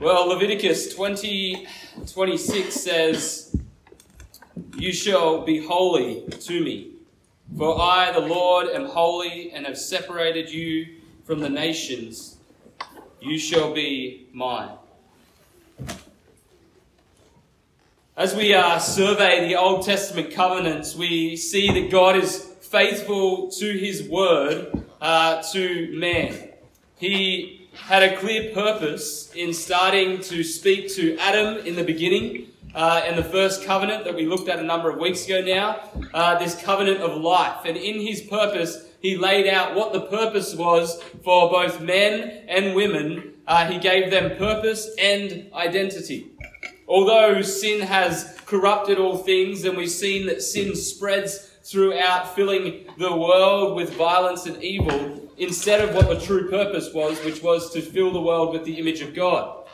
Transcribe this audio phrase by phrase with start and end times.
[0.00, 1.68] Well, Leviticus 20
[2.12, 3.56] 26 says,
[4.76, 6.94] You shall be holy to me,
[7.56, 12.38] for I, the Lord, am holy and have separated you from the nations.
[13.20, 14.72] You shall be mine.
[18.16, 23.78] As we uh, survey the Old Testament covenants, we see that God is faithful to
[23.78, 26.48] his word uh, to man.
[26.96, 33.02] He had a clear purpose in starting to speak to Adam in the beginning, uh,
[33.04, 35.80] and the first covenant that we looked at a number of weeks ago now,
[36.12, 37.64] uh, this covenant of life.
[37.64, 42.74] And in his purpose, he laid out what the purpose was for both men and
[42.74, 43.34] women.
[43.46, 46.32] Uh, he gave them purpose and identity.
[46.88, 53.14] Although sin has corrupted all things, and we've seen that sin spreads throughout, filling the
[53.14, 57.80] world with violence and evil, instead of what the true purpose was, which was to
[57.80, 59.64] fill the world with the image of God.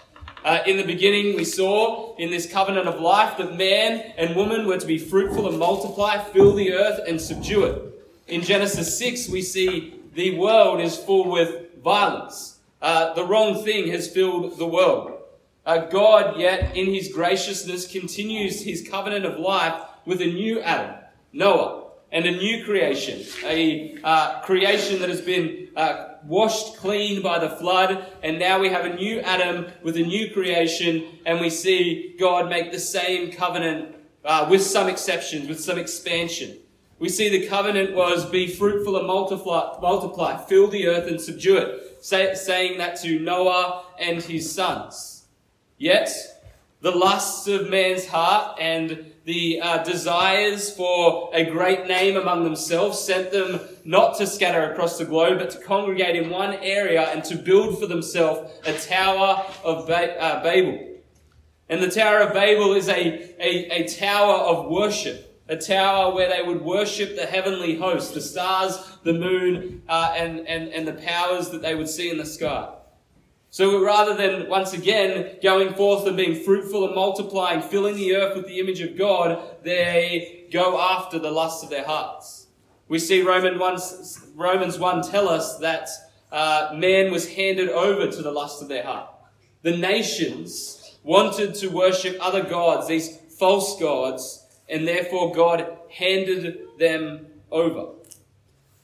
[0.44, 4.66] Uh, in the beginning, we saw in this covenant of life that man and woman
[4.66, 7.82] were to be fruitful and multiply, fill the earth, and subdue it.
[8.26, 12.58] In Genesis 6, we see the world is full with violence.
[12.80, 15.18] Uh, the wrong thing has filled the world.
[15.66, 19.74] Uh, God, yet, in his graciousness, continues his covenant of life
[20.06, 20.96] with a new Adam,
[21.34, 27.38] Noah, and a new creation, a uh, creation that has been uh, washed clean by
[27.38, 31.48] the flood, and now we have a new Adam with a new creation, and we
[31.48, 33.94] see God make the same covenant
[34.24, 36.58] uh, with some exceptions, with some expansion.
[36.98, 41.56] We see the covenant was be fruitful and multiply, multiply fill the earth and subdue
[41.56, 45.24] it, say, saying that to Noah and his sons.
[45.78, 46.10] Yet,
[46.82, 52.98] the lusts of man's heart and the uh, desires for a great name among themselves
[52.98, 57.22] sent them not to scatter across the globe, but to congregate in one area and
[57.24, 60.86] to build for themselves a tower of ba- uh, Babel.
[61.68, 62.96] And the Tower of Babel is a,
[63.38, 68.20] a, a tower of worship, a tower where they would worship the heavenly host, the
[68.20, 72.26] stars, the moon, uh, and, and, and the powers that they would see in the
[72.26, 72.74] sky.
[73.52, 78.36] So rather than once again going forth and being fruitful and multiplying, filling the earth
[78.36, 82.46] with the image of God, they go after the lusts of their hearts.
[82.86, 83.80] We see Roman 1,
[84.36, 85.88] Romans 1 tell us that
[86.30, 89.10] uh, man was handed over to the lust of their heart.
[89.62, 97.26] The nations wanted to worship other gods, these false gods, and therefore God handed them
[97.50, 97.99] over.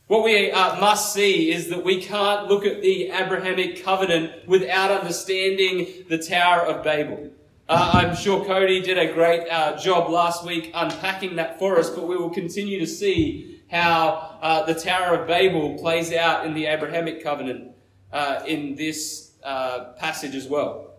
[0.08, 4.92] What we uh, must see is that we can't look at the Abrahamic covenant without
[4.92, 7.30] understanding the Tower of Babel.
[7.68, 11.90] Uh, I'm sure Cody did a great uh, job last week unpacking that for us,
[11.90, 16.54] but we will continue to see how uh, the Tower of Babel plays out in
[16.54, 17.72] the Abrahamic covenant
[18.12, 20.94] uh, in this uh, passage as well.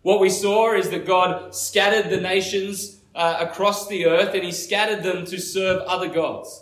[0.00, 5.04] What we saw is that God scattered the nations across the earth and he scattered
[5.04, 6.61] them to serve other gods.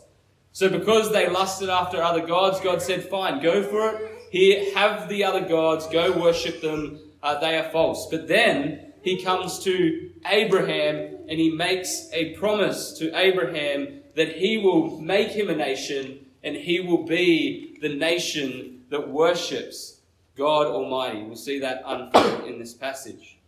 [0.52, 4.10] So because they lusted after other gods, God said, fine, go for it.
[4.30, 7.00] Here, have the other gods, go worship them.
[7.22, 8.08] Uh, they are false.
[8.10, 14.58] But then he comes to Abraham and he makes a promise to Abraham that he
[14.58, 20.00] will make him a nation and he will be the nation that worships
[20.36, 21.22] God Almighty.
[21.22, 23.38] We'll see that unfold in this passage.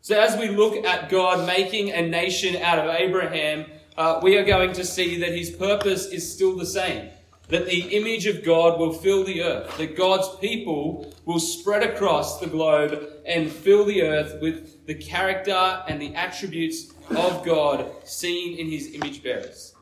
[0.00, 4.44] So as we look at God making a nation out of Abraham, uh, we are
[4.44, 7.10] going to see that his purpose is still the same.
[7.48, 9.76] That the image of God will fill the earth.
[9.78, 15.84] That God's people will spread across the globe and fill the earth with the character
[15.88, 19.74] and the attributes of God seen in his image bearers.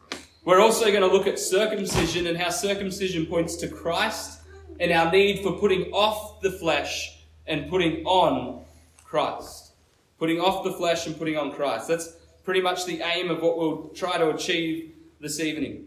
[0.44, 4.42] We're also going to look at circumcision and how circumcision points to Christ
[4.78, 8.64] and our need for putting off the flesh and putting on
[9.04, 9.72] Christ.
[10.18, 11.88] Putting off the flesh and putting on Christ.
[11.88, 15.86] That's pretty much the aim of what we'll try to achieve this evening.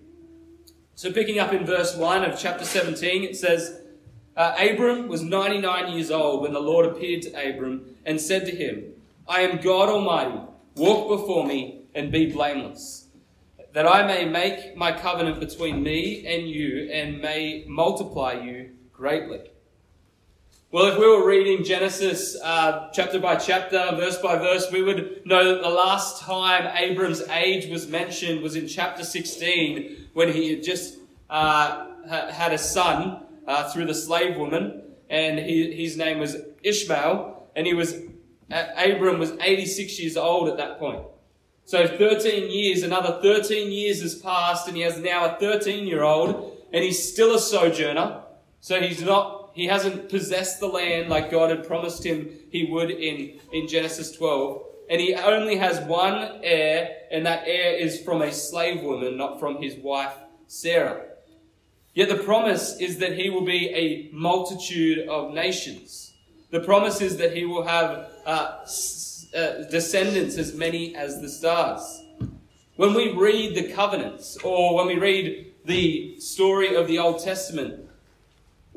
[0.96, 3.82] So, picking up in verse 1 of chapter 17, it says,
[4.36, 8.56] uh, Abram was 99 years old when the Lord appeared to Abram and said to
[8.56, 8.94] him,
[9.28, 10.40] I am God Almighty,
[10.76, 13.08] walk before me and be blameless,
[13.74, 19.52] that I may make my covenant between me and you and may multiply you greatly.
[20.70, 25.26] Well, if we were reading Genesis uh, chapter by chapter, verse by verse, we would
[25.26, 30.50] know that the last time Abram's age was mentioned was in chapter 16 when he
[30.50, 30.98] had just
[31.30, 37.48] uh, had a son uh, through the slave woman, and he, his name was Ishmael,
[37.56, 38.02] and he was
[38.52, 41.02] Abram was 86 years old at that point.
[41.64, 46.04] So 13 years, another 13 years has passed, and he has now a 13 year
[46.04, 48.24] old, and he's still a sojourner.
[48.60, 52.92] So he's not he hasn't possessed the land like God had promised him he would
[52.92, 54.62] in, in Genesis 12.
[54.88, 59.40] And he only has one heir, and that heir is from a slave woman, not
[59.40, 60.14] from his wife
[60.46, 61.06] Sarah.
[61.96, 66.14] Yet the promise is that he will be a multitude of nations.
[66.52, 68.60] The promise is that he will have uh,
[69.36, 72.04] uh, descendants as many as the stars.
[72.76, 77.87] When we read the covenants, or when we read the story of the Old Testament,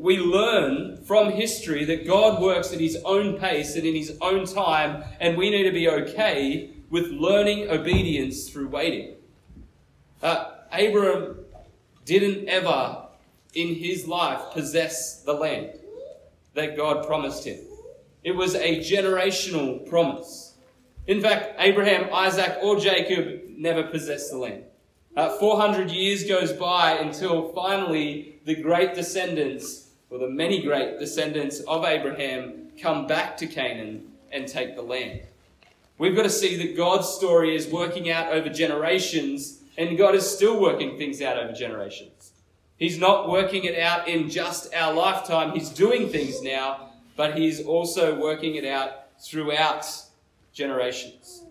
[0.00, 4.47] we learn from history that God works at his own pace and in his own
[4.47, 9.17] time, and we need to be okay with learning obedience through waiting.
[10.23, 11.37] Uh, Abram
[12.06, 13.08] didn't ever
[13.52, 15.79] in his life possess the land
[16.55, 17.58] that God promised him.
[18.25, 20.55] It was a generational promise.
[21.06, 24.64] In fact, Abraham, Isaac, or Jacob never possessed the land.
[25.14, 31.61] Uh, 400 years goes by until finally the great descendants, or the many great descendants
[31.61, 35.21] of Abraham, come back to Canaan and take the land.
[35.99, 40.29] We've got to see that God's story is working out over generations, and God is
[40.29, 42.33] still working things out over generations.
[42.77, 47.62] He's not working it out in just our lifetime, He's doing things now, but He's
[47.62, 49.87] also working it out throughout
[50.55, 51.45] generations.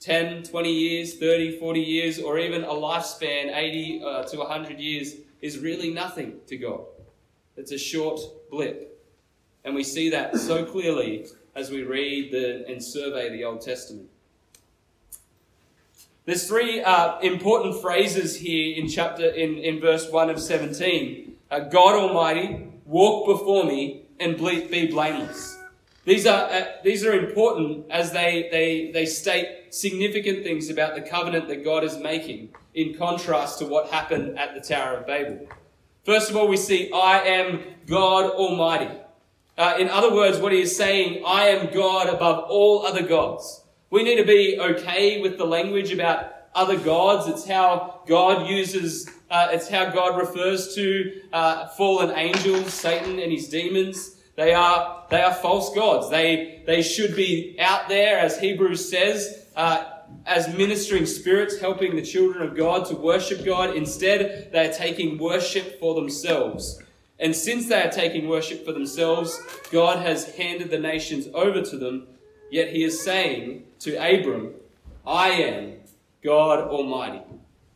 [0.00, 5.14] 10, 20 years, 30, 40 years, or even a lifespan, 80 uh, to 100 years,
[5.40, 6.80] is really nothing to God.
[7.56, 8.20] It's a short
[8.50, 8.92] blip.
[9.64, 14.08] And we see that so clearly as we read the, and survey the Old Testament.
[16.26, 21.36] There's three uh, important phrases here in chapter in, in verse 1 of 17.
[21.50, 25.56] Uh, God Almighty, walk before me and be blameless.
[26.04, 31.00] These are, uh, these are important as they, they, they state significant things about the
[31.00, 35.48] covenant that God is making in contrast to what happened at the Tower of Babel.
[36.06, 38.88] First of all, we see, I am God Almighty.
[39.58, 43.64] Uh, in other words, what he is saying, I am God above all other gods.
[43.90, 47.26] We need to be okay with the language about other gods.
[47.26, 53.32] It's how God uses, uh, it's how God refers to uh, fallen angels, Satan and
[53.32, 54.14] his demons.
[54.36, 56.08] They are, they are false gods.
[56.08, 59.84] They, they should be out there, as Hebrews says, uh,
[60.26, 63.76] as ministering spirits helping the children of God to worship God.
[63.76, 66.82] Instead, they are taking worship for themselves.
[67.18, 69.40] And since they are taking worship for themselves,
[69.70, 72.08] God has handed the nations over to them.
[72.50, 74.54] Yet he is saying to Abram,
[75.06, 75.74] I am
[76.22, 77.22] God Almighty.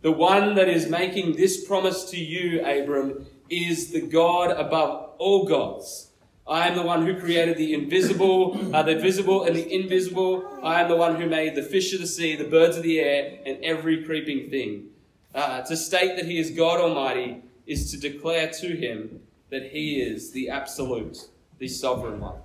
[0.03, 5.47] The one that is making this promise to you, Abram, is the God above all
[5.47, 6.10] gods.
[6.51, 10.59] I am the one who created the invisible, uh, the visible and the invisible.
[10.65, 12.99] I am the one who made the fish of the sea, the birds of the
[12.99, 14.89] air, and every creeping thing.
[15.33, 19.21] Uh, to state that he is God Almighty is to declare to him
[19.51, 21.29] that he is the absolute,
[21.61, 22.41] the sovereign one.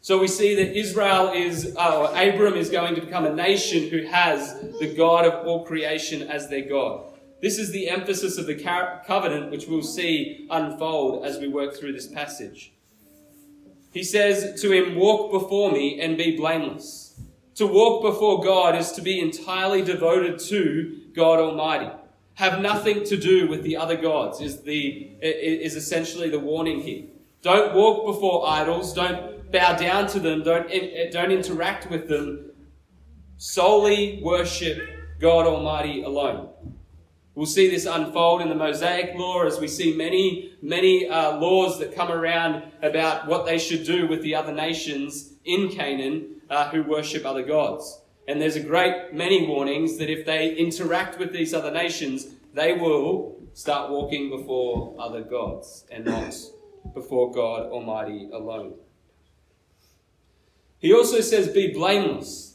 [0.00, 4.04] So we see that Israel is, uh, Abram is going to become a nation who
[4.06, 7.11] has the God of all creation as their God.
[7.42, 11.92] This is the emphasis of the covenant, which we'll see unfold as we work through
[11.92, 12.72] this passage.
[13.92, 17.20] He says to him, Walk before me and be blameless.
[17.56, 21.90] To walk before God is to be entirely devoted to God Almighty.
[22.34, 27.04] Have nothing to do with the other gods, is, the, is essentially the warning here.
[27.42, 28.94] Don't walk before idols.
[28.94, 30.44] Don't bow down to them.
[30.44, 32.52] Don't, eh, don't interact with them.
[33.36, 34.78] Solely worship
[35.20, 36.48] God Almighty alone.
[37.34, 41.78] We'll see this unfold in the Mosaic law as we see many, many uh, laws
[41.78, 46.68] that come around about what they should do with the other nations in Canaan uh,
[46.68, 48.02] who worship other gods.
[48.28, 52.74] And there's a great many warnings that if they interact with these other nations, they
[52.74, 56.34] will start walking before other gods and not
[56.94, 58.74] before God Almighty alone.
[60.78, 62.51] He also says, Be blameless.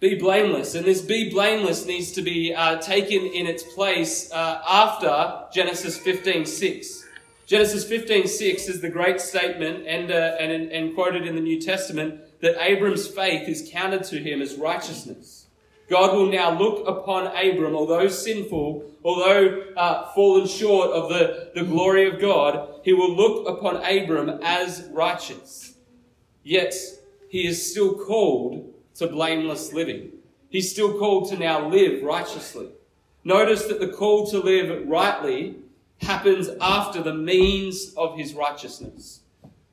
[0.00, 0.76] Be blameless.
[0.76, 5.98] And this be blameless needs to be uh, taken in its place uh, after Genesis
[5.98, 7.02] 15.6.
[7.46, 12.20] Genesis 15.6 is the great statement and, uh, and, and quoted in the New Testament
[12.40, 15.46] that Abram's faith is counted to him as righteousness.
[15.88, 21.64] God will now look upon Abram, although sinful, although uh, fallen short of the, the
[21.64, 25.74] glory of God, he will look upon Abram as righteous.
[26.44, 26.74] Yet
[27.30, 30.10] he is still called to blameless living.
[30.50, 32.68] He's still called to now live righteously.
[33.24, 35.56] Notice that the call to live rightly
[36.00, 39.20] happens after the means of his righteousness.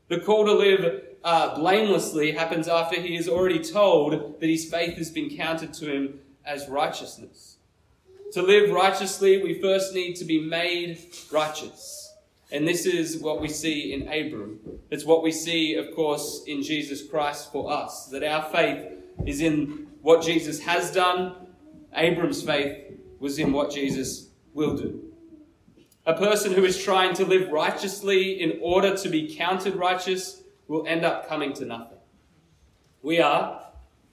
[0.10, 4.98] The call to live uh, blamelessly happens after he is already told that his faith
[4.98, 7.58] has been counted to him as righteousness.
[8.34, 11.00] To live righteously, we first need to be made
[11.32, 12.13] righteous.
[12.51, 14.60] And this is what we see in Abram.
[14.91, 18.08] It's what we see, of course, in Jesus Christ for us.
[18.08, 18.86] That our faith
[19.25, 21.48] is in what Jesus has done.
[21.93, 25.01] Abram's faith was in what Jesus will do.
[26.05, 30.86] A person who is trying to live righteously in order to be counted righteous will
[30.86, 31.98] end up coming to nothing.
[33.01, 33.65] We are,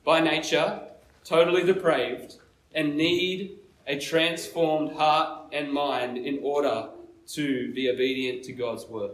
[0.05, 0.81] by nature,
[1.25, 2.37] totally depraved
[2.75, 6.89] and need a transformed heart and mind in order
[7.27, 9.13] to be obedient to God's word.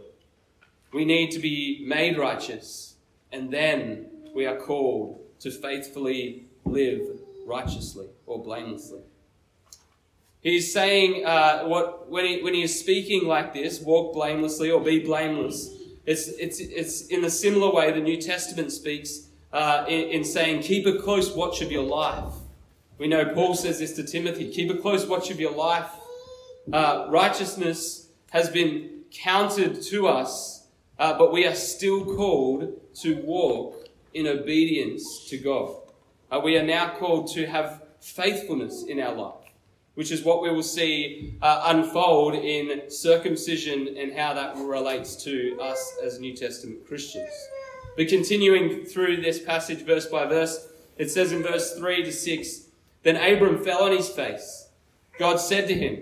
[0.93, 2.95] We need to be made righteous,
[3.31, 7.01] and then we are called to faithfully live
[7.45, 9.01] righteously or blamelessly.
[10.41, 14.79] He's saying uh, what when he when he is speaking like this, walk blamelessly or
[14.79, 15.69] be blameless.
[16.05, 20.61] It's it's it's in a similar way the New Testament speaks uh, in, in saying,
[20.61, 22.33] keep a close watch of your life.
[22.97, 25.89] We know Paul says this to Timothy: keep a close watch of your life.
[26.71, 30.67] Uh, righteousness has been counted to us,
[30.99, 33.78] uh, but we are still called to walk
[34.13, 35.75] in obedience to God.
[36.31, 39.39] Uh, we are now called to have faithfulness in our life
[39.99, 45.59] which is what we will see uh, unfold in circumcision and how that relates to
[45.61, 47.33] us as New Testament Christians.
[47.97, 52.61] But continuing through this passage verse by verse, it says in verse 3 to 6
[53.03, 54.69] Then Abram fell on his face.
[55.17, 55.99] God said to him,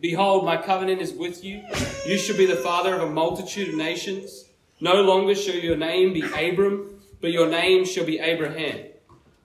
[0.00, 1.64] Behold, my covenant is with you.
[2.06, 4.46] You shall be the father of a multitude of nations.
[4.80, 8.86] No longer shall your name be Abram, but your name shall be Abraham.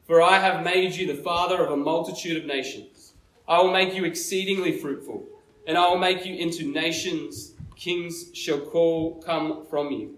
[0.06, 3.14] For I have made you the father of a multitude of nations.
[3.48, 5.26] I will make you exceedingly fruitful,
[5.68, 7.54] and I will make you into nations.
[7.76, 10.18] Kings shall call come from you.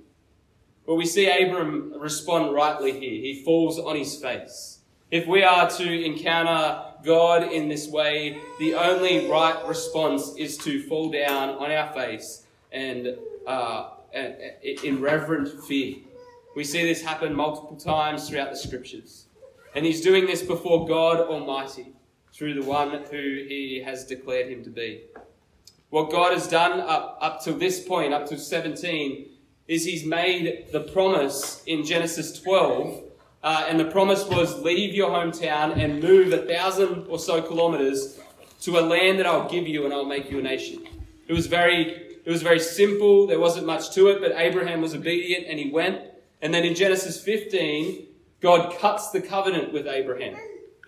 [0.86, 3.22] Well, we see Abram respond rightly here.
[3.22, 4.80] He falls on his face.
[5.12, 10.82] If we are to encounter God in this way, the only right response is to
[10.88, 15.98] fall down on our face and uh, in reverent fear.
[16.56, 19.26] We see this happen multiple times throughout the scriptures.
[19.76, 21.94] And he's doing this before God Almighty
[22.32, 23.18] through the one who
[23.48, 25.04] he has declared him to be.
[25.90, 29.30] What God has done up, up to this point, up to 17,
[29.68, 33.04] is he's made the promise in Genesis 12.
[33.44, 38.20] Uh, and the promise was leave your hometown and move a thousand or so kilometers
[38.62, 40.88] to a land that I'll give you and I'll make you a nation.
[41.28, 41.92] It was very,
[42.24, 43.28] it was very simple.
[43.28, 46.13] There wasn't much to it, but Abraham was obedient and he went.
[46.44, 48.06] And then in Genesis 15,
[48.42, 50.36] God cuts the covenant with Abraham.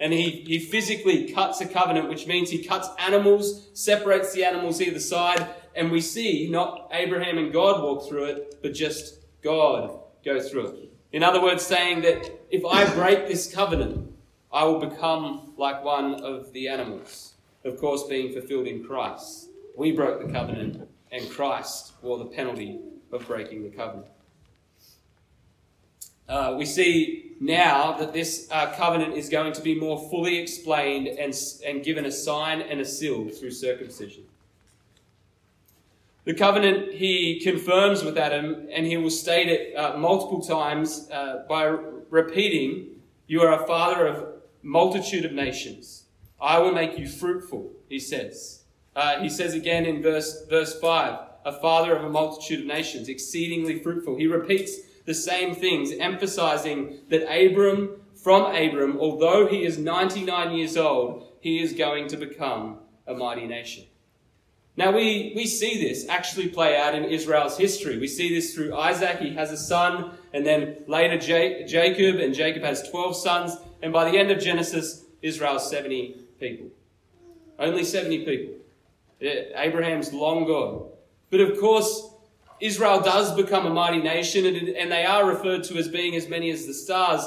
[0.02, 4.82] And he, he physically cuts a covenant, which means he cuts animals, separates the animals
[4.82, 9.98] either side, and we see not Abraham and God walk through it, but just God
[10.26, 10.92] go through it.
[11.14, 14.14] In other words, saying that if I break this covenant,
[14.52, 17.36] I will become like one of the animals.
[17.64, 19.48] Of course, being fulfilled in Christ.
[19.78, 22.82] We broke the covenant, and Christ bore the penalty
[23.14, 24.08] of breaking the covenant.
[26.28, 31.08] Uh, we see now that this uh, covenant is going to be more fully explained
[31.08, 31.34] and,
[31.66, 34.24] and given a sign and a seal through circumcision.
[36.24, 41.46] The covenant he confirms with Adam, and he will state it uh, multiple times uh,
[41.48, 41.66] by
[42.10, 46.06] repeating, You are a father of multitude of nations.
[46.42, 48.64] I will make you fruitful, he says.
[48.96, 53.08] Uh, he says again in verse, verse 5, a father of a multitude of nations,
[53.08, 54.18] exceedingly fruitful.
[54.18, 60.78] He repeats the same things, emphasizing that Abram, from Abram, although he is 99 years
[60.78, 63.86] old, he is going to become a mighty nation.
[64.78, 67.98] Now, we, we see this actually play out in Israel's history.
[67.98, 69.20] We see this through Isaac.
[69.20, 73.58] He has a son, and then later Jacob, and Jacob has 12 sons.
[73.82, 76.68] And by the end of Genesis, Israel's 70 people.
[77.58, 78.56] Only 70 people.
[79.22, 80.90] Abraham's long gone.
[81.30, 82.10] But of course,
[82.62, 86.50] Israel does become a mighty nation, and, they are referred to as being as many
[86.52, 87.22] as the stars.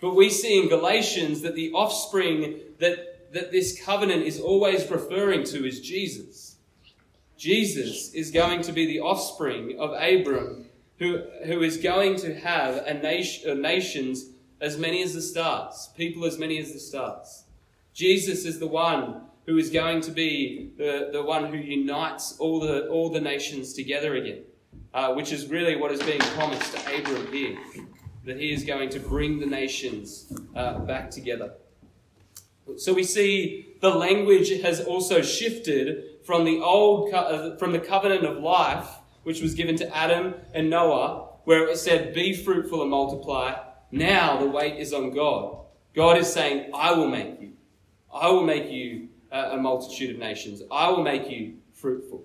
[0.00, 5.44] But we see in Galatians that the offspring that, that this covenant is always referring
[5.44, 6.56] to is Jesus.
[7.38, 10.66] Jesus is going to be the offspring of Abram,
[10.98, 14.26] who, who is going to have a nation, uh, nations
[14.60, 17.44] as many as the stars, people as many as the stars.
[17.92, 22.60] Jesus is the one who is going to be the, the one who unites all
[22.60, 24.42] the, all the nations together again
[24.94, 27.58] uh, which is really what is being promised to Abram here
[28.24, 31.54] that he is going to bring the nations uh, back together.
[32.76, 38.24] So we see the language has also shifted from the old uh, from the covenant
[38.24, 38.88] of life,
[39.24, 43.58] which was given to Adam and Noah, where it said, "Be fruitful and multiply."
[43.90, 45.58] Now the weight is on God.
[45.94, 47.52] God is saying, "I will make you.
[48.12, 50.62] I will make you a multitude of nations.
[50.70, 52.24] I will make you fruitful."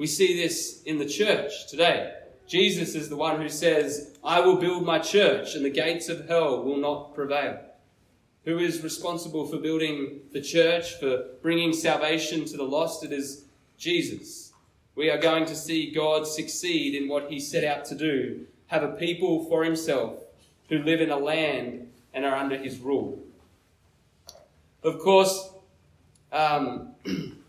[0.00, 2.14] We see this in the church today.
[2.48, 6.26] Jesus is the one who says, I will build my church, and the gates of
[6.26, 7.60] hell will not prevail.
[8.46, 13.04] Who is responsible for building the church, for bringing salvation to the lost?
[13.04, 13.44] It is
[13.76, 14.54] Jesus.
[14.94, 18.82] We are going to see God succeed in what he set out to do have
[18.82, 20.18] a people for himself
[20.70, 23.22] who live in a land and are under his rule.
[24.82, 25.50] Of course,
[26.32, 26.94] um,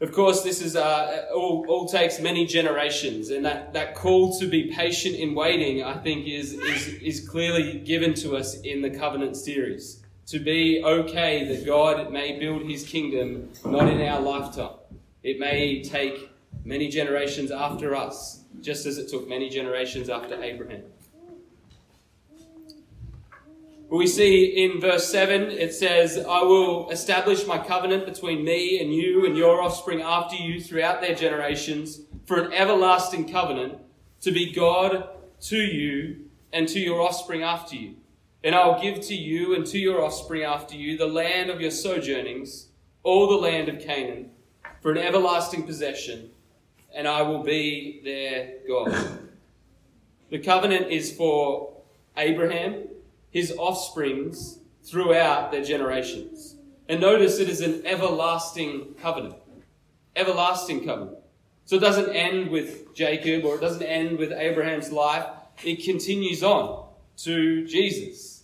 [0.00, 4.46] Of course, this is uh, all, all takes many generations, and that, that call to
[4.46, 8.88] be patient in waiting, I think, is, is, is clearly given to us in the
[8.88, 10.02] covenant series.
[10.28, 14.76] To be okay that God may build his kingdom not in our lifetime.
[15.22, 16.30] It may take
[16.64, 20.84] many generations after us, just as it took many generations after Abraham.
[23.90, 28.94] We see in verse 7, it says, I will establish my covenant between me and
[28.94, 33.78] you and your offspring after you throughout their generations for an everlasting covenant
[34.20, 35.08] to be God
[35.40, 37.96] to you and to your offspring after you.
[38.44, 41.60] And I will give to you and to your offspring after you the land of
[41.60, 42.68] your sojournings,
[43.02, 44.30] all the land of Canaan,
[44.82, 46.30] for an everlasting possession,
[46.94, 49.18] and I will be their God.
[50.30, 51.72] The covenant is for
[52.16, 52.84] Abraham
[53.30, 56.56] his offsprings throughout their generations.
[56.88, 59.36] And notice it is an everlasting covenant.
[60.16, 61.18] Everlasting covenant.
[61.64, 65.26] So it doesn't end with Jacob or it doesn't end with Abraham's life.
[65.64, 68.42] It continues on to Jesus.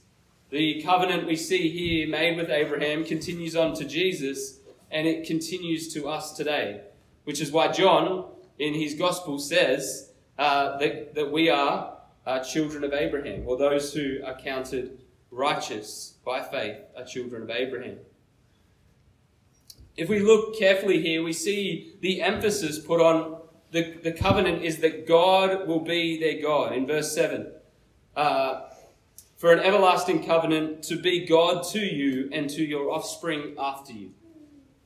[0.51, 4.61] The covenant we see here made with Abraham continues on to Jesus
[4.93, 6.83] and it continues to us today,
[7.25, 8.27] which is why John
[8.59, 11.96] in his gospel says uh, that, that we are
[12.27, 17.51] are children of Abraham, or those who are counted righteous by faith are children of
[17.51, 17.99] Abraham.
[19.97, 23.41] If we look carefully here, we see the emphasis put on
[23.71, 26.73] the, the covenant is that God will be their God.
[26.73, 27.51] In verse 7,
[28.15, 28.63] uh,
[29.37, 34.13] for an everlasting covenant to be God to you and to your offspring after you.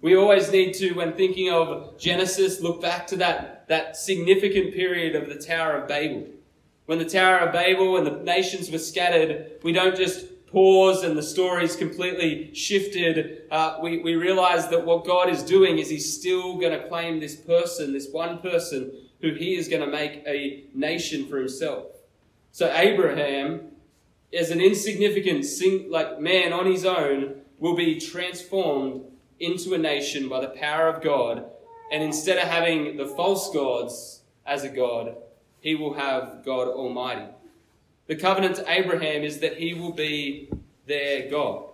[0.00, 5.14] We always need to, when thinking of Genesis, look back to that, that significant period
[5.14, 6.26] of the Tower of Babel
[6.90, 11.16] when the Tower of Babel and the nations were scattered, we don't just pause and
[11.16, 13.42] the story's completely shifted.
[13.48, 17.20] Uh, we, we realize that what God is doing is He's still going to claim
[17.20, 21.92] this person, this one person, who He is going to make a nation for Himself.
[22.50, 23.68] So Abraham,
[24.36, 29.04] as an insignificant sing, like man on his own, will be transformed
[29.38, 31.44] into a nation by the power of God.
[31.92, 35.14] And instead of having the false gods as a God,
[35.60, 37.26] he will have God Almighty.
[38.06, 40.50] The covenant to Abraham is that he will be
[40.86, 41.66] their God.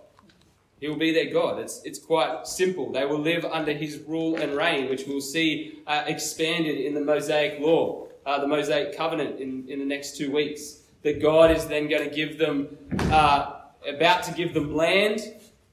[0.79, 1.59] He will be their God.
[1.59, 2.91] It's, it's quite simple.
[2.91, 7.01] They will live under his rule and reign, which we'll see uh, expanded in the
[7.01, 10.81] Mosaic law, uh, the Mosaic covenant in, in the next two weeks.
[11.01, 12.77] That God is then going to give them,
[13.11, 15.21] uh, about to give them land,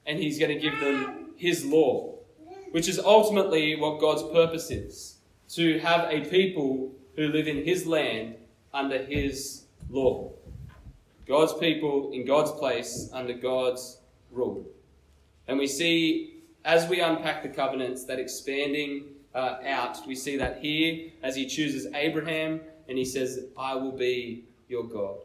[0.07, 2.15] and he's going to give them his law,
[2.71, 5.17] which is ultimately what God's purpose is
[5.49, 8.35] to have a people who live in his land
[8.73, 10.31] under his law.
[11.27, 13.99] God's people in God's place under God's
[14.31, 14.65] rule.
[15.47, 20.07] And we see, as we unpack the covenants, that expanding uh, out.
[20.07, 24.85] We see that here as he chooses Abraham and he says, I will be your
[24.85, 25.17] God.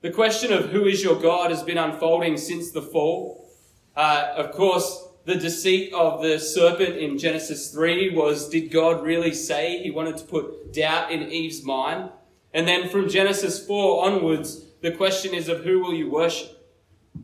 [0.00, 3.50] The question of who is your God has been unfolding since the fall.
[3.96, 9.32] Uh, of course, the deceit of the serpent in Genesis 3 was did God really
[9.32, 12.10] say he wanted to put doubt in Eve's mind?
[12.52, 16.50] And then from Genesis 4 onwards, the question is of who will you worship?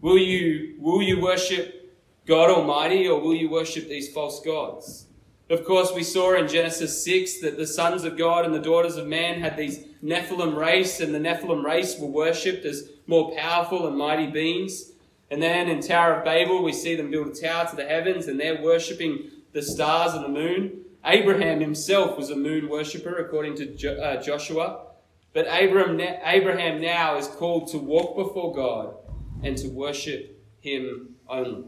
[0.01, 1.95] Will you, will you worship
[2.27, 5.07] God Almighty or will you worship these false gods?
[5.51, 8.97] Of course, we saw in Genesis 6 that the sons of God and the daughters
[8.97, 13.89] of man had these Nephilim race, and the Nephilim race were worshipped as more powerful
[13.89, 14.90] and mighty beings.
[15.31, 18.27] And then in Tower of Babel, we see them build a tower to the heavens
[18.27, 20.85] and they're worshipping the stars and the moon.
[21.05, 24.87] Abraham himself was a moon worshipper, according to jo- uh, Joshua.
[25.33, 28.97] But Abraham, Abraham now is called to walk before God
[29.43, 31.65] and to worship him only.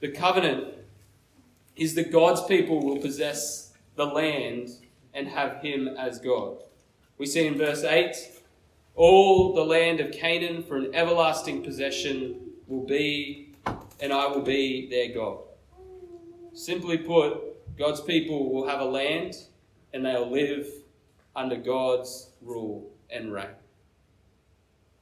[0.00, 0.74] The covenant
[1.76, 4.70] is that God's people will possess the land
[5.12, 6.58] and have him as God.
[7.18, 8.14] We see in verse 8
[8.94, 13.52] all the land of Canaan for an everlasting possession will be,
[14.00, 15.38] and I will be their God.
[16.52, 19.34] Simply put, God's people will have a land
[19.92, 20.68] and they'll live
[21.34, 23.46] under God's rule and reign.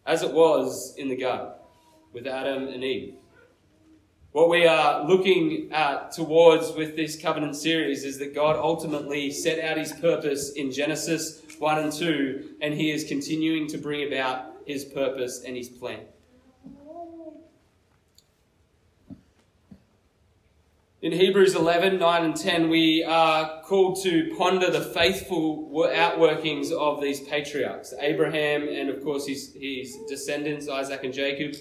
[0.07, 1.53] As it was in the garden
[2.13, 3.15] with Adam and Eve.
[4.33, 9.63] What we are looking uh, towards with this covenant series is that God ultimately set
[9.63, 14.55] out his purpose in Genesis 1 and 2, and he is continuing to bring about
[14.67, 16.01] his purpose and his plan.
[21.03, 27.03] In Hebrews 11, 9 and 10, we are called to ponder the faithful outworkings of
[27.03, 31.61] these patriarchs, Abraham and, of course, his, his descendants, Isaac and Jacob.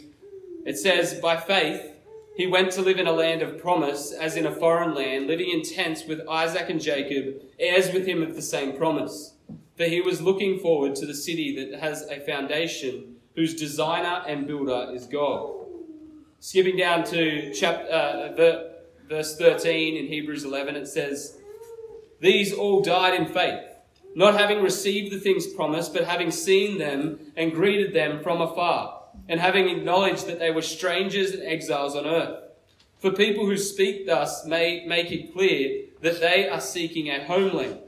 [0.63, 1.91] It says, By faith,
[2.38, 5.49] he went to live in a land of promise, as in a foreign land, living
[5.49, 9.34] in tents with Isaac and Jacob, heirs with him of the same promise.
[9.75, 14.45] For he was looking forward to the city that has a foundation, whose designer and
[14.45, 15.56] builder is God.
[16.39, 18.70] Skipping down to chapter, uh,
[19.12, 21.38] verse 13 in Hebrews 11, it says,
[22.21, 23.62] These all died in faith,
[24.15, 29.04] not having received the things promised, but having seen them and greeted them from afar,
[29.28, 32.39] and having acknowledged that they were strangers and exiles on earth.
[33.00, 37.80] For people who speak thus may make it clear that they are seeking a homeland.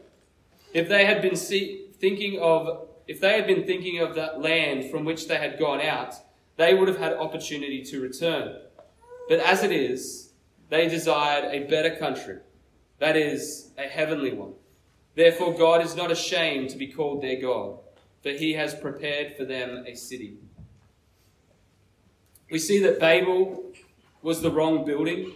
[0.73, 4.89] If they had been see- thinking of if they had been thinking of that land
[4.89, 6.15] from which they had gone out,
[6.57, 8.57] they would have had opportunity to return.
[9.27, 10.32] But as it is,
[10.69, 12.38] they desired a better country,
[12.99, 14.54] that is, a heavenly one.
[15.15, 17.80] Therefore, God is not ashamed to be called their God,
[18.21, 20.38] for he has prepared for them a city.
[22.49, 23.71] We see that Babel
[24.21, 25.34] was the wrong building.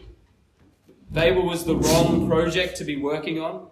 [1.11, 3.67] Babel was the wrong project to be working on.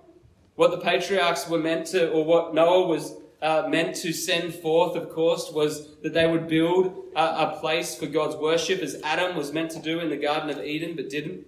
[0.56, 4.96] What the patriarchs were meant to, or what Noah was uh, meant to send forth,
[4.96, 9.36] of course, was that they would build a, a place for God's worship, as Adam
[9.36, 11.46] was meant to do in the Garden of Eden, but didn't.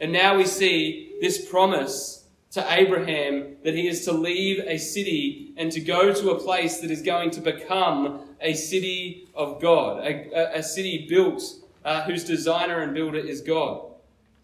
[0.00, 5.52] And now we see this promise to Abraham that he is to leave a city
[5.56, 10.04] and to go to a place that is going to become a city of God,
[10.04, 11.42] a, a city built
[11.84, 13.86] uh, whose designer and builder is God.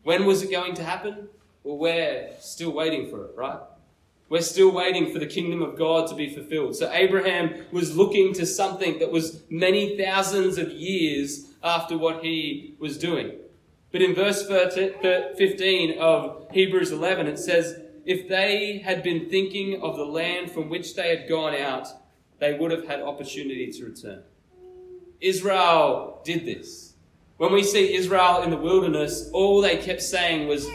[0.03, 1.29] When was it going to happen?
[1.63, 3.61] Well, we're still waiting for it, right?
[4.31, 6.77] We're still waiting for the kingdom of God to be fulfilled.
[6.77, 12.77] So Abraham was looking to something that was many thousands of years after what he
[12.79, 13.33] was doing.
[13.91, 19.97] But in verse 15 of Hebrews 11, it says, If they had been thinking of
[19.97, 21.89] the land from which they had gone out,
[22.39, 24.23] they would have had opportunity to return.
[25.21, 26.95] Israel did this.
[27.39, 30.69] When we see Israel in the wilderness, all they kept saying was,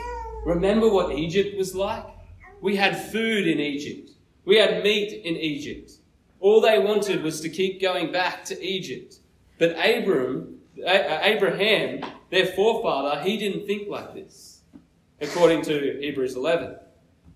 [0.45, 2.14] Remember what Egypt was like?
[2.61, 4.11] We had food in Egypt.
[4.45, 5.91] We had meat in Egypt.
[6.39, 9.15] All they wanted was to keep going back to Egypt.
[9.57, 14.61] But Abram, uh, Abraham their forefather, he didn't think like this,
[15.21, 16.75] according to Hebrews 11.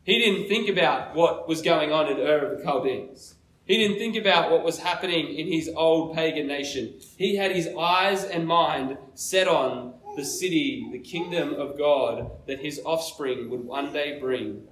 [0.03, 3.36] He didn't think about what was going on in Ur of the Chaldeans.
[3.65, 6.95] He didn't think about what was happening in his old pagan nation.
[7.17, 12.60] He had his eyes and mind set on the city, the kingdom of God that
[12.60, 14.67] his offspring would one day bring.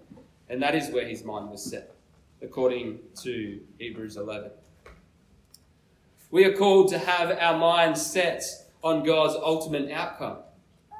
[0.49, 1.93] And that is where his mind was set,
[2.41, 4.51] according to Hebrews 11.
[6.31, 8.43] We are called to have our minds set
[8.83, 10.37] on God's ultimate outcome.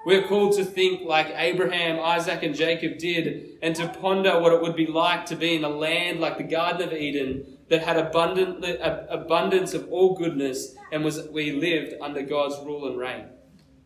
[0.06, 4.62] We're called to think like Abraham, Isaac, and Jacob did, and to ponder what it
[4.62, 7.98] would be like to be in a land like the Garden of Eden that had
[7.98, 8.64] abundant,
[9.10, 13.26] abundance of all goodness and was we lived under God's rule and reign.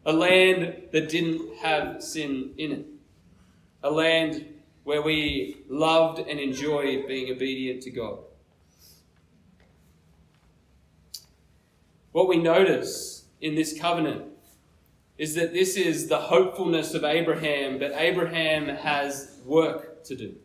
[0.06, 2.86] A land that didn't have sin in it.
[3.82, 4.46] A land
[4.92, 8.20] where we loved and enjoyed being obedient to God.
[12.12, 14.26] What we notice in this covenant
[15.18, 20.36] is that this is the hopefulness of Abraham, but Abraham has work to do.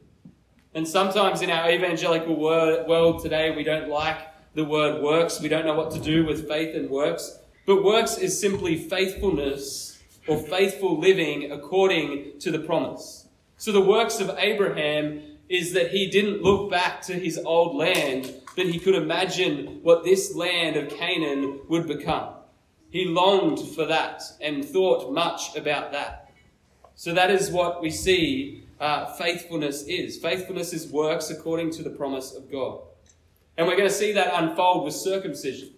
[0.75, 4.19] And sometimes in our evangelical world today, we don't like
[4.55, 5.41] the word works.
[5.41, 7.37] We don't know what to do with faith and works.
[7.67, 13.26] But works is simply faithfulness or faithful living according to the promise.
[13.57, 18.35] So the works of Abraham is that he didn't look back to his old land,
[18.55, 22.35] but he could imagine what this land of Canaan would become.
[22.91, 26.31] He longed for that and thought much about that.
[26.95, 30.19] So that is what we see uh, faithfulness is.
[30.19, 32.81] Faithfulness is works according to the promise of God.
[33.57, 35.71] And we're going to see that unfold with circumcision.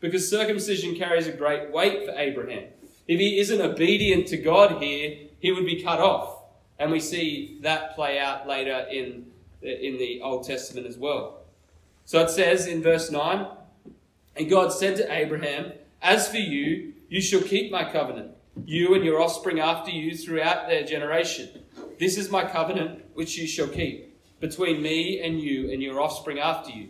[0.00, 2.64] Because circumcision carries a great weight for Abraham.
[3.06, 6.41] If he isn't obedient to God here, he would be cut off.
[6.82, 9.26] And we see that play out later in,
[9.62, 11.42] in the Old Testament as well.
[12.04, 13.46] So it says in verse 9,
[14.34, 18.32] And God said to Abraham, as for you, you shall keep my covenant,
[18.66, 21.50] you and your offspring after you throughout their generation.
[22.00, 26.40] This is my covenant which you shall keep between me and you and your offspring
[26.40, 26.88] after you.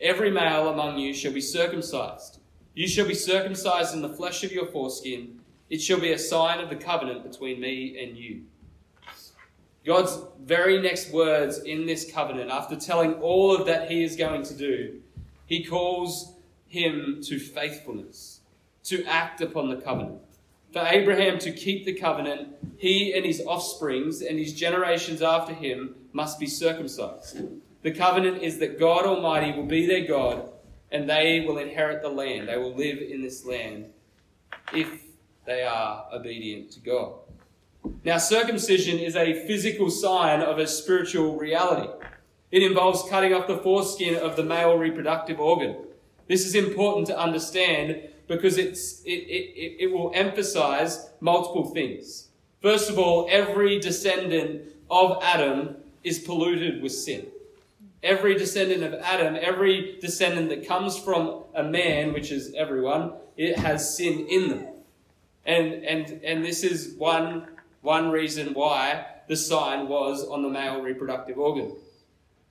[0.00, 2.40] Every male among you shall be circumcised.
[2.72, 6.60] You shall be circumcised in the flesh of your foreskin, It shall be a sign
[6.60, 8.44] of the covenant between me and you.
[9.88, 14.42] God's very next words in this covenant, after telling all of that he is going
[14.42, 15.00] to do,
[15.46, 16.34] he calls
[16.66, 18.40] him to faithfulness,
[18.84, 20.20] to act upon the covenant.
[20.74, 25.94] For Abraham to keep the covenant, he and his offsprings and his generations after him
[26.12, 27.40] must be circumcised.
[27.80, 30.52] The covenant is that God Almighty will be their God
[30.92, 32.46] and they will inherit the land.
[32.46, 33.86] They will live in this land
[34.74, 35.02] if
[35.46, 37.14] they are obedient to God.
[38.04, 41.88] Now, circumcision is a physical sign of a spiritual reality.
[42.50, 45.76] It involves cutting off the foreskin of the male reproductive organ.
[46.26, 52.28] This is important to understand because it's, it, it, it will emphasize multiple things.
[52.60, 57.26] First of all, every descendant of Adam is polluted with sin.
[58.02, 63.58] Every descendant of Adam, every descendant that comes from a man, which is everyone, it
[63.58, 64.66] has sin in them.
[65.44, 67.48] And, and, and this is one,
[67.88, 71.74] one reason why the sign was on the male reproductive organ.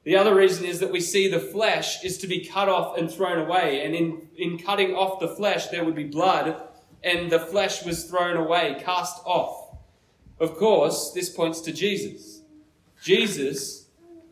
[0.04, 3.12] The other reason is that we see the flesh is to be cut off and
[3.12, 3.86] thrown away.
[3.86, 6.60] And in, in cutting off the flesh, there would be blood,
[7.04, 9.78] and the flesh was thrown away, cast off.
[10.40, 12.42] Of course, this points to Jesus.
[13.04, 13.86] Jesus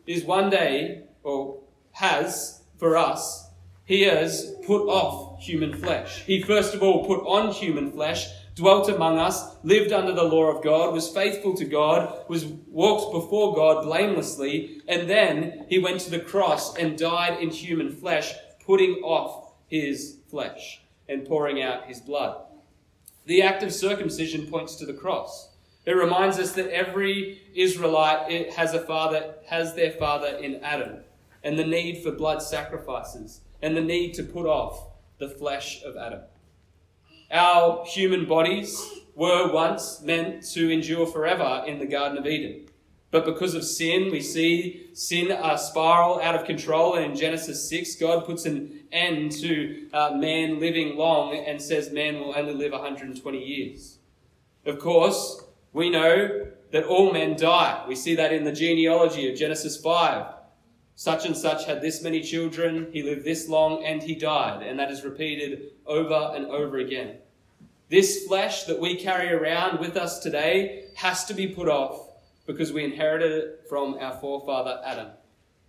[0.08, 1.60] is one day, or
[1.92, 3.48] has for us,
[3.84, 6.24] he has put off human flesh.
[6.24, 10.46] He first of all put on human flesh dwelt among us, lived under the law
[10.46, 16.00] of God, was faithful to God, was walked before God blamelessly, and then he went
[16.00, 18.32] to the cross and died in human flesh,
[18.64, 22.44] putting off his flesh and pouring out his blood.
[23.26, 25.50] The act of circumcision points to the cross.
[25.84, 31.00] It reminds us that every Israelite has a father, has their father in Adam,
[31.44, 34.88] and the need for blood sacrifices, and the need to put off
[35.18, 36.22] the flesh of Adam.
[37.30, 38.84] Our human bodies
[39.14, 42.66] were once meant to endure forever in the Garden of Eden.
[43.10, 46.96] But because of sin, we see sin uh, spiral out of control.
[46.96, 51.90] And in Genesis 6, God puts an end to uh, man living long and says
[51.90, 53.98] man will only live 120 years.
[54.66, 57.84] Of course, we know that all men die.
[57.88, 60.26] We see that in the genealogy of Genesis 5.
[60.98, 64.62] Such and such had this many children, he lived this long, and he died.
[64.62, 67.18] And that is repeated over and over again.
[67.90, 72.08] This flesh that we carry around with us today has to be put off
[72.46, 75.08] because we inherited it from our forefather Adam.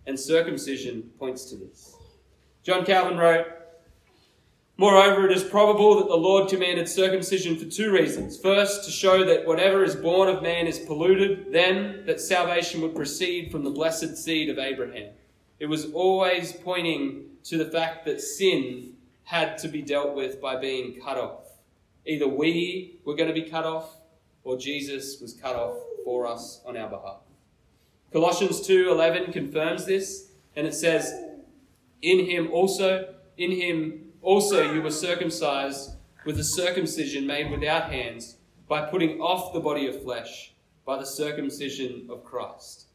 [0.06, 1.94] And circumcision points to this.
[2.62, 3.46] John Calvin wrote,
[4.78, 8.40] Moreover, it is probable that the Lord commanded circumcision for two reasons.
[8.40, 12.94] First, to show that whatever is born of man is polluted, then, that salvation would
[12.94, 15.10] proceed from the blessed seed of Abraham.
[15.58, 18.94] It was always pointing to the fact that sin
[19.24, 21.46] had to be dealt with by being cut off.
[22.06, 23.96] Either we were going to be cut off,
[24.44, 27.20] or Jesus was cut off for us on our behalf.
[28.12, 31.12] Colossians 2:11 confirms this, and it says,
[32.00, 35.90] "In him also, in him also you were circumcised
[36.24, 40.54] with a circumcision made without hands, by putting off the body of flesh
[40.86, 42.87] by the circumcision of Christ."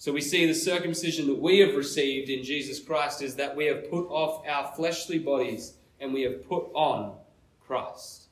[0.00, 3.66] So we see the circumcision that we have received in Jesus Christ is that we
[3.66, 7.18] have put off our fleshly bodies and we have put on
[7.66, 8.28] Christ.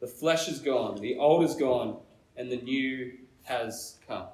[0.00, 1.98] The flesh is gone, the old is gone,
[2.38, 4.28] and the new has come.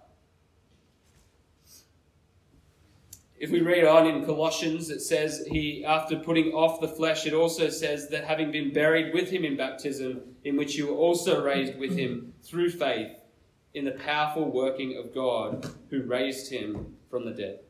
[3.37, 7.33] If we read on in Colossians, it says he, after putting off the flesh, it
[7.33, 11.43] also says that having been buried with him in baptism, in which you were also
[11.43, 13.20] raised with him through faith
[13.75, 17.61] in the powerful working of God who raised him from the dead.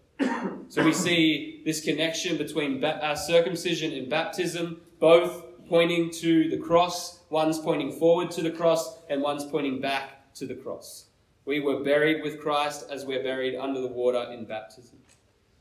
[0.69, 7.21] So we see this connection between ba- circumcision and baptism, both pointing to the cross,
[7.31, 11.07] one's pointing forward to the cross, and one's pointing back to the cross.
[11.45, 14.99] We were buried with Christ as we're buried under the water in baptism.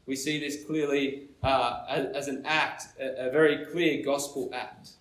[0.06, 4.92] We see this clearly uh, as, an act, a very clear gospel act.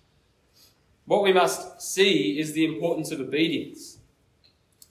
[1.05, 3.98] What we must see is the importance of obedience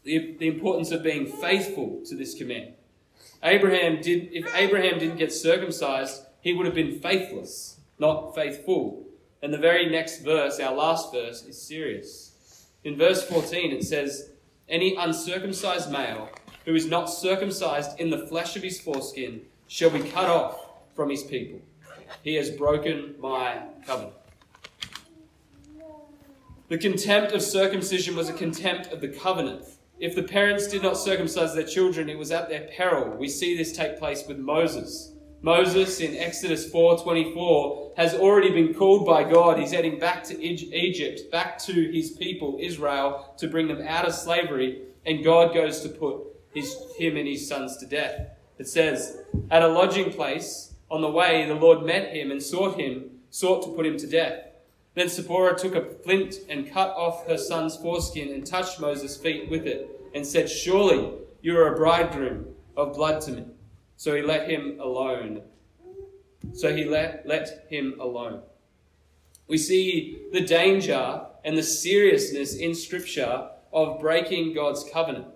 [0.08, 2.72] the, the importance of being faithful to this command.
[3.42, 9.04] Abraham did, if Abraham didn't get circumcised, he would have been faithless, not faithful.
[9.42, 12.66] And the very next verse, our last verse, is serious.
[12.84, 14.30] In verse 14, it says,
[14.66, 16.30] Any uncircumcised male
[16.64, 20.58] who is not circumcised in the flesh of his foreskin shall be cut off
[20.94, 21.60] from his people.
[22.22, 24.14] He has broken my covenant.
[26.68, 29.64] The contempt of circumcision was a contempt of the covenant.
[30.00, 33.16] If the parents did not circumcise their children, it was at their peril.
[33.16, 35.12] We see this take place with Moses.
[35.42, 39.58] Moses in Exodus 4:24 has already been called by God.
[39.58, 44.14] He's heading back to Egypt, back to his people Israel to bring them out of
[44.14, 46.22] slavery, and God goes to put
[46.54, 48.36] his, him and his sons to death.
[48.58, 49.18] It says,
[49.50, 53.62] "At a lodging place on the way the Lord met him and sought him, sought
[53.64, 54.47] to put him to death.
[54.94, 59.48] Then Zipporah took a flint and cut off her son's foreskin and touched Moses' feet
[59.48, 62.46] with it, and said, Surely you are a bridegroom
[62.76, 63.44] of blood to me.
[63.96, 65.42] So he let him alone.
[66.52, 68.42] So he let, let him alone.
[69.46, 75.26] We see the danger and the seriousness in Scripture of breaking God's covenant.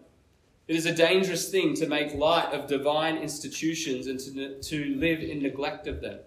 [0.69, 5.21] It is a dangerous thing to make light of divine institutions and to, to live
[5.21, 6.21] in neglect of them.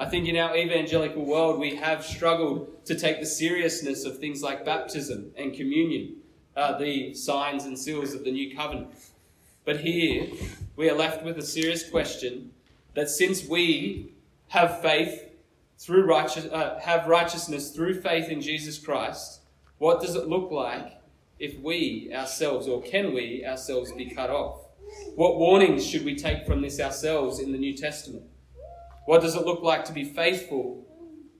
[0.00, 4.42] I think in our evangelical world, we have struggled to take the seriousness of things
[4.42, 6.16] like baptism and communion,
[6.56, 8.94] uh, the signs and seals of the new covenant.
[9.66, 10.28] But here,
[10.74, 12.52] we are left with a serious question
[12.94, 14.14] that since we
[14.48, 15.22] have faith
[15.76, 19.42] through righteous, uh, have righteousness through faith in Jesus Christ,
[19.76, 20.98] what does it look like
[21.38, 24.62] if we ourselves, or can we ourselves, be cut off?
[25.14, 28.29] What warnings should we take from this ourselves in the New Testament?
[29.10, 30.86] What does it look like to be faithful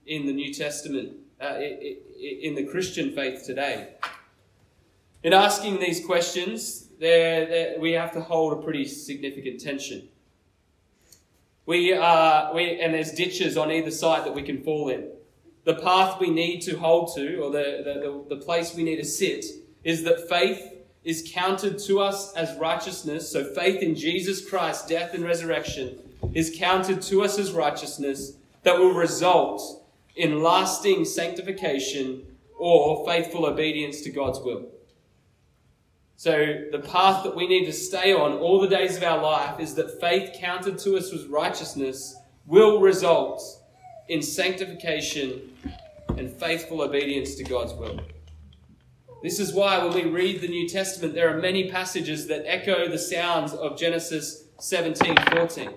[0.05, 3.93] in the New Testament, uh, in the Christian faith today?
[5.23, 10.09] In asking these questions, there, there, we have to hold a pretty significant tension.
[11.65, 15.07] We are, we, and there's ditches on either side that we can fall in.
[15.63, 19.05] The path we need to hold to, or the, the, the place we need to
[19.05, 19.45] sit,
[19.85, 20.73] is that faith
[21.05, 23.31] is counted to us as righteousness.
[23.31, 25.97] So faith in Jesus Christ, death and resurrection,
[26.33, 32.25] is counted to us as righteousness that will result in lasting sanctification
[32.57, 34.67] or faithful obedience to God's will.
[36.15, 39.59] So, the path that we need to stay on all the days of our life
[39.59, 43.41] is that faith counted to us as righteousness will result
[44.07, 45.41] in sanctification
[46.17, 47.99] and faithful obedience to God's will.
[49.23, 52.87] This is why when we read the New Testament, there are many passages that echo
[52.87, 55.69] the sounds of Genesis 17 14.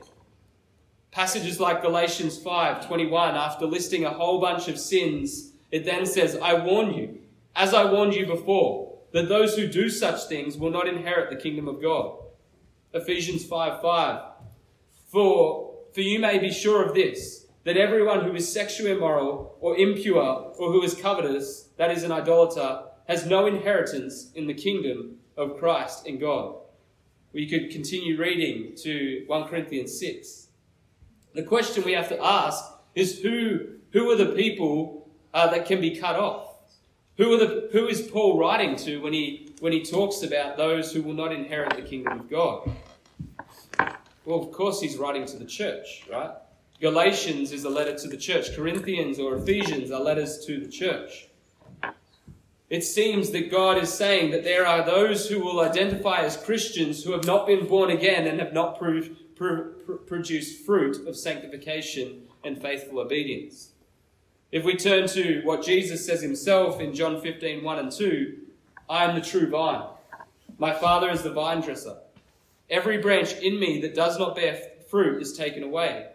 [1.14, 6.36] Passages like Galatians 5 21, after listing a whole bunch of sins, it then says,
[6.42, 7.20] I warn you,
[7.54, 11.36] as I warned you before that those who do such things will not inherit the
[11.36, 12.16] kingdom of God.
[12.92, 14.22] Ephesians 5 5.
[15.06, 19.76] For, for you may be sure of this, that everyone who is sexually immoral or
[19.76, 25.18] impure or who is covetous, that is an idolater, has no inheritance in the kingdom
[25.36, 26.56] of Christ and God.
[27.32, 30.43] We could continue reading to 1 Corinthians 6.
[31.34, 35.80] The question we have to ask is who, who are the people uh, that can
[35.80, 36.54] be cut off?
[37.16, 40.92] Who, are the, who is Paul writing to when he, when he talks about those
[40.92, 42.70] who will not inherit the kingdom of God?
[44.24, 46.30] Well, of course, he's writing to the church, right?
[46.80, 48.54] Galatians is a letter to the church.
[48.54, 51.28] Corinthians or Ephesians are letters to the church.
[52.70, 57.04] It seems that God is saying that there are those who will identify as Christians
[57.04, 62.60] who have not been born again and have not proved, produced fruit of sanctification and
[62.60, 63.70] faithful obedience.
[64.52, 68.38] If we turn to what Jesus says himself in John 15, 1 and 2,
[68.88, 69.86] I am the true vine.
[70.58, 71.96] My Father is the vine dresser.
[72.70, 76.06] Every branch in me that does not bear fruit is taken away.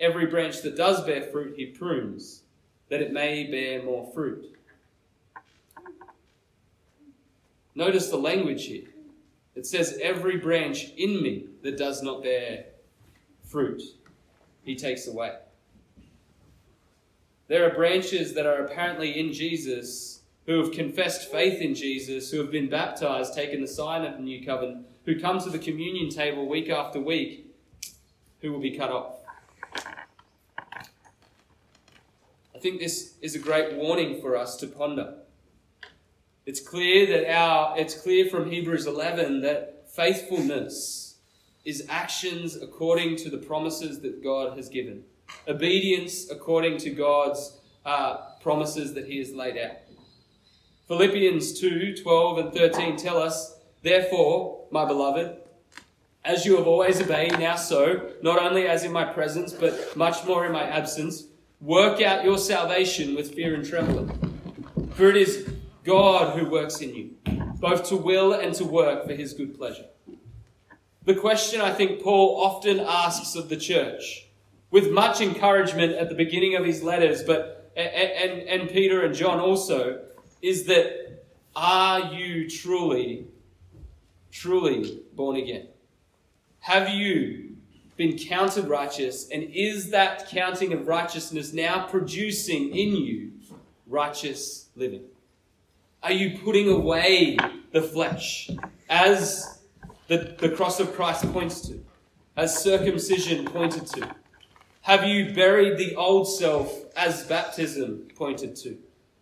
[0.00, 2.42] Every branch that does bear fruit, he prunes,
[2.88, 4.56] that it may bear more fruit.
[7.74, 8.93] Notice the language here.
[9.54, 12.66] It says, Every branch in me that does not bear
[13.44, 13.82] fruit,
[14.64, 15.36] he takes away.
[17.46, 22.38] There are branches that are apparently in Jesus who have confessed faith in Jesus, who
[22.38, 26.10] have been baptized, taken the sign of the new covenant, who come to the communion
[26.10, 27.46] table week after week,
[28.40, 29.20] who will be cut off.
[32.54, 35.14] I think this is a great warning for us to ponder.
[36.46, 41.16] It's clear that our it's clear from Hebrews 11 that faithfulness
[41.64, 45.04] is actions according to the promises that God has given
[45.48, 49.76] obedience according to God's uh, promises that He has laid out.
[50.88, 55.36] Philippians 2 12 and 13 tell us, Therefore, my beloved,
[56.24, 60.24] as you have always obeyed, now so, not only as in my presence, but much
[60.24, 61.24] more in my absence,
[61.60, 64.08] work out your salvation with fear and trembling.
[64.92, 65.53] For it is
[65.84, 67.10] God who works in you,
[67.60, 69.86] both to will and to work for his good pleasure.
[71.04, 74.26] The question I think Paul often asks of the church
[74.70, 79.40] with much encouragement at the beginning of his letters, but and, and, Peter and John
[79.40, 80.00] also,
[80.42, 81.24] is that
[81.56, 83.26] are you truly,
[84.30, 85.66] truly born again?
[86.60, 87.56] Have you
[87.96, 89.28] been counted righteous?
[89.28, 93.32] And is that counting of righteousness now producing in you
[93.86, 95.02] righteous living?
[96.04, 97.38] Are you putting away
[97.72, 98.50] the flesh
[98.90, 99.62] as
[100.06, 101.82] the, the cross of Christ points to,
[102.36, 104.14] as circumcision pointed to?
[104.82, 108.76] Have you buried the old self as baptism pointed to?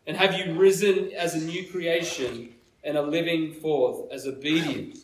[0.08, 2.52] And have you risen as a new creation
[2.82, 4.98] and are living forth as obedient,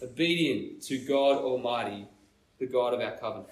[0.00, 2.06] obedient to God Almighty,
[2.60, 3.48] the God of our covenant?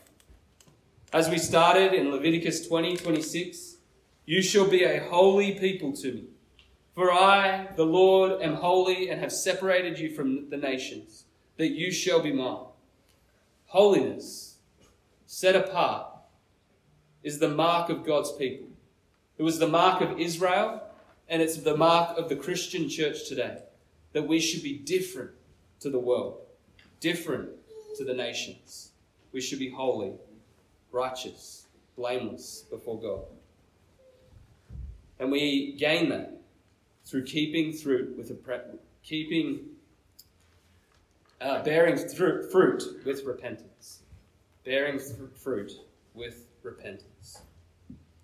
[1.12, 3.78] As we started in Leviticus 20 26,
[4.26, 6.24] you shall be a holy people to me.
[6.94, 11.24] For I, the Lord, am holy and have separated you from the nations,
[11.56, 12.66] that you shall be mine.
[13.66, 14.56] Holiness,
[15.26, 16.06] set apart,
[17.22, 18.68] is the mark of God's people.
[19.38, 20.82] It was the mark of Israel,
[21.28, 23.62] and it's the mark of the Christian church today
[24.12, 25.30] that we should be different
[25.80, 26.38] to the world,
[27.00, 27.48] different
[27.96, 28.90] to the nations.
[29.32, 30.12] We should be holy,
[30.90, 31.66] righteous,
[31.96, 33.24] blameless before God.
[35.18, 36.41] And we gain that
[37.04, 38.58] through keeping fruit with a pre-
[39.02, 39.60] keeping
[41.40, 44.02] uh, bearing fruit with repentance,
[44.64, 45.72] bearing fruit
[46.14, 47.42] with repentance.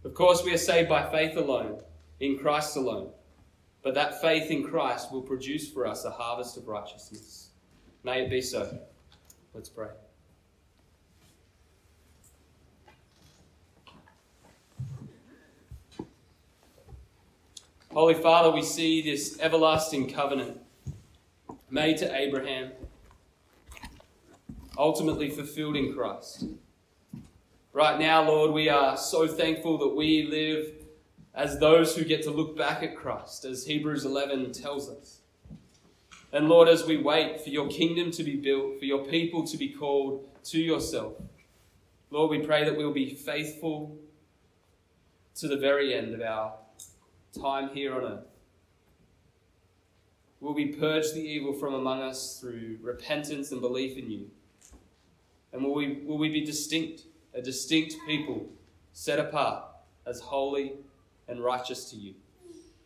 [0.05, 1.81] Of course, we are saved by faith alone,
[2.21, 3.11] in Christ alone,
[3.83, 7.51] but that faith in Christ will produce for us a harvest of righteousness.
[8.05, 8.79] May it be so.
[9.55, 9.89] Let's pray.
[17.93, 20.61] Holy Father, we see this everlasting covenant
[21.71, 22.71] made to Abraham,
[24.77, 26.45] ultimately fulfilled in Christ.
[27.73, 30.71] Right now, Lord, we are so thankful that we live
[31.35, 35.21] as those who get to look back at Christ, as Hebrews 11 tells us.
[36.31, 39.57] And Lord, as we wait for your kingdom to be built, for your people to
[39.57, 41.15] be called to yourself,
[42.11, 43.97] Lord, we pray that we'll be faithful
[45.37, 46.53] to the very end of our
[47.41, 48.25] time here on earth.
[50.41, 54.31] Will we purge the evil from among us through repentance and belief in you?
[55.53, 57.03] And will we, will we be distinct,
[57.35, 58.47] a distinct people
[58.93, 59.65] set apart
[60.07, 60.75] as holy
[61.27, 62.15] and righteous to you?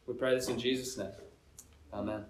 [0.06, 1.12] We pray this in Jesus' name.
[1.92, 2.24] Amen.